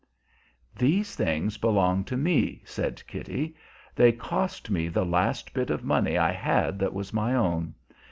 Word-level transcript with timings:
"These 0.75 1.15
things 1.15 1.57
belong 1.59 2.03
to 2.05 2.17
me," 2.17 2.63
said 2.65 3.03
Kitty. 3.05 3.55
"They 3.95 4.11
cost 4.11 4.71
me 4.71 4.87
the 4.87 5.05
last 5.05 5.53
bit 5.53 5.69
of 5.69 5.83
money 5.83 6.17
I 6.17 6.31
had 6.31 6.79
that 6.79 6.95
was 6.95 7.13
my 7.13 7.35
own. 7.35 7.75